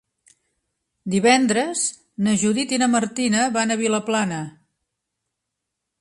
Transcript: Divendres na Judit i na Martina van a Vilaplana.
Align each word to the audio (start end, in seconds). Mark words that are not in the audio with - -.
Divendres 1.15 1.83
na 2.27 2.35
Judit 2.45 2.75
i 2.77 2.81
na 2.85 2.89
Martina 2.97 3.47
van 3.59 3.77
a 3.77 3.81
Vilaplana. 3.85 4.41